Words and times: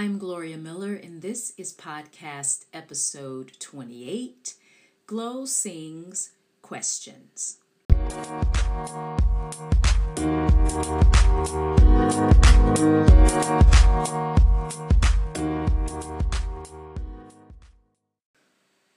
I'm 0.00 0.16
Gloria 0.16 0.56
Miller, 0.56 0.94
and 0.94 1.22
this 1.22 1.52
is 1.56 1.72
podcast 1.72 2.66
episode 2.72 3.54
28 3.58 4.54
Glow 5.08 5.44
Sings 5.44 6.30
Questions. 6.62 7.58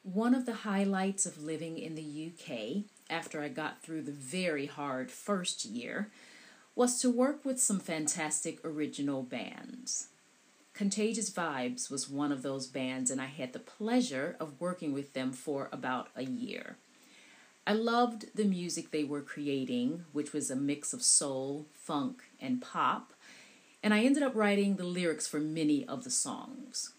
One 0.03 0.35
of 0.35 0.45
the 0.45 0.53
highlights 0.61 1.25
of 1.25 1.41
living 1.41 1.79
in 1.79 1.95
the 1.95 2.31
UK 2.31 2.83
after 3.09 3.41
I 3.41 3.47
got 3.47 3.81
through 3.81 4.03
the 4.03 4.11
very 4.11 4.67
hard 4.67 5.09
first 5.09 5.65
year 5.65 6.11
was 6.75 7.01
to 7.01 7.09
work 7.09 7.43
with 7.43 7.59
some 7.59 7.79
fantastic 7.79 8.63
original 8.63 9.23
bands. 9.23 10.09
Contagious 10.81 11.29
Vibes 11.29 11.91
was 11.91 12.09
one 12.09 12.31
of 12.31 12.41
those 12.41 12.65
bands, 12.65 13.11
and 13.11 13.21
I 13.21 13.27
had 13.27 13.53
the 13.53 13.59
pleasure 13.59 14.35
of 14.39 14.59
working 14.59 14.93
with 14.93 15.13
them 15.13 15.31
for 15.31 15.69
about 15.71 16.07
a 16.15 16.23
year. 16.23 16.77
I 17.67 17.73
loved 17.73 18.33
the 18.33 18.45
music 18.45 18.89
they 18.89 19.03
were 19.03 19.21
creating, 19.21 20.05
which 20.11 20.33
was 20.33 20.49
a 20.49 20.55
mix 20.55 20.91
of 20.91 21.03
soul, 21.03 21.67
funk, 21.71 22.23
and 22.39 22.63
pop, 22.63 23.13
and 23.83 23.93
I 23.93 24.01
ended 24.01 24.23
up 24.23 24.33
writing 24.33 24.77
the 24.77 24.83
lyrics 24.83 25.27
for 25.27 25.39
many 25.39 25.85
of 25.85 26.03
the 26.03 26.09
songs. 26.09 26.93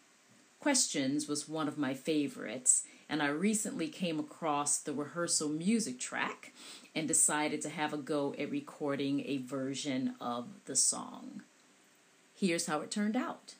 Questions 0.60 1.26
was 1.26 1.48
one 1.48 1.66
of 1.66 1.76
my 1.76 1.92
favorites, 1.92 2.84
and 3.08 3.20
I 3.20 3.30
recently 3.30 3.88
came 3.88 4.20
across 4.20 4.78
the 4.78 4.92
rehearsal 4.92 5.48
music 5.48 5.98
track 5.98 6.52
and 6.94 7.08
decided 7.08 7.60
to 7.62 7.68
have 7.68 7.92
a 7.92 7.98
go 7.98 8.32
at 8.38 8.48
recording 8.48 9.24
a 9.26 9.38
version 9.38 10.14
of 10.20 10.46
the 10.66 10.76
song. 10.76 11.42
Here's 12.32 12.66
how 12.66 12.80
it 12.80 12.92
turned 12.92 13.16
out. 13.16 13.56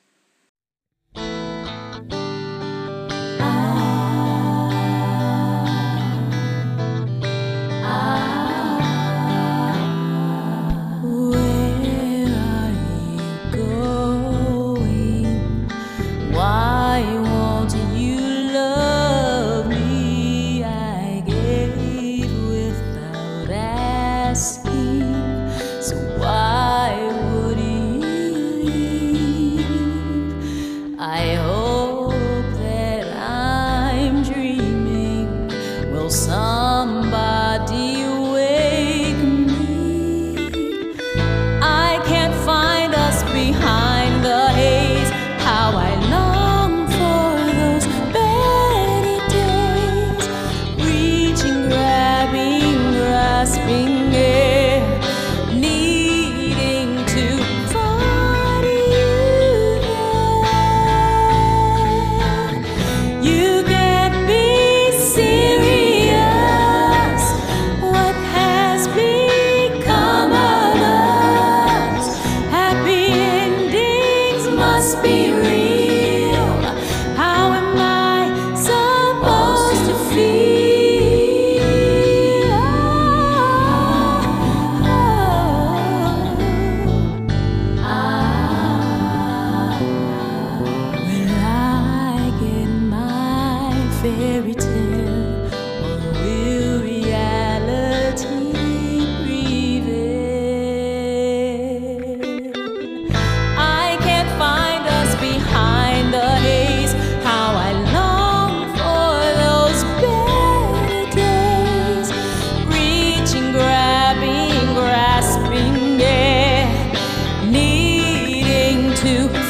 to 119.03 119.42